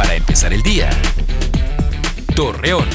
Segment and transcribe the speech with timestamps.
[0.00, 0.88] para empezar el día.
[2.34, 2.86] Torreón.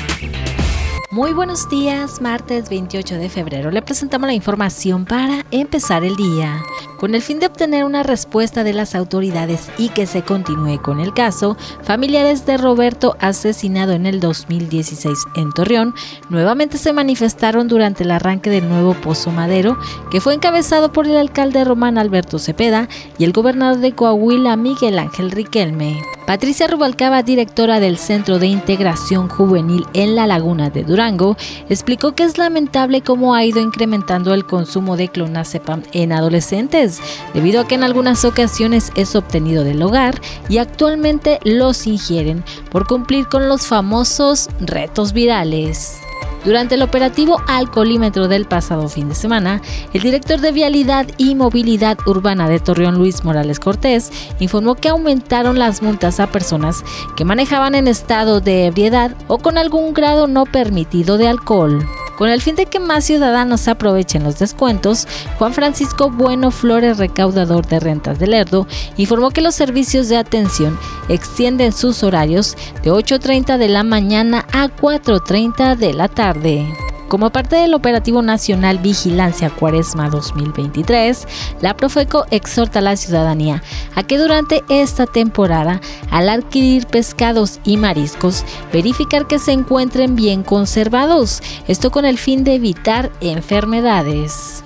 [1.11, 3.69] Muy buenos días, martes 28 de febrero.
[3.69, 6.63] Le presentamos la información para empezar el día.
[6.97, 10.99] Con el fin de obtener una respuesta de las autoridades y que se continúe con
[10.99, 15.93] el caso, familiares de Roberto asesinado en el 2016 en Torreón
[16.29, 19.77] nuevamente se manifestaron durante el arranque del nuevo Pozo Madero,
[20.09, 24.97] que fue encabezado por el alcalde Román Alberto Cepeda y el gobernador de Coahuila Miguel
[24.97, 26.01] Ángel Riquelme.
[26.25, 31.37] Patricia Rubalcaba, directora del Centro de Integración Juvenil en la Laguna de Durango,
[31.69, 36.99] explicó que es lamentable cómo ha ido incrementando el consumo de clonazepam en adolescentes,
[37.35, 40.19] debido a que en algunas ocasiones es obtenido del hogar
[40.49, 46.04] y actualmente los ingieren por cumplir con los famosos retos virales.
[46.45, 49.63] Durante el operativo Alcoholímetro del pasado fin de semana,
[49.93, 55.57] el director de Vialidad y Movilidad Urbana de Torreón, Luis Morales Cortés, informó que aumentaron
[55.57, 56.83] las multas a personas
[57.17, 61.83] que manejaban en estado de ebriedad o con algún grado no permitido de alcohol.
[62.17, 67.67] Con el fin de que más ciudadanos aprovechen los descuentos, Juan Francisco Bueno Flores, recaudador
[67.67, 73.57] de rentas de Lerdo, informó que los servicios de atención extienden sus horarios de 8.30
[73.57, 76.84] de la mañana a 4.30 de la tarde.
[77.07, 81.27] Como parte del Operativo Nacional Vigilancia Cuaresma 2023,
[81.61, 83.61] la Profeco exhorta a la ciudadanía
[83.95, 90.41] a que durante esta temporada, al adquirir pescados y mariscos, verificar que se encuentren bien
[90.43, 94.63] conservados, esto con el fin de evitar enfermedades.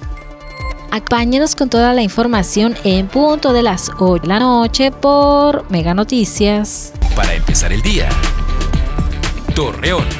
[0.91, 5.93] Acompáñenos con toda la información en punto de las 8 de la noche por Mega
[5.93, 6.93] Noticias.
[7.15, 8.09] Para empezar el día.
[9.53, 10.18] Torreón.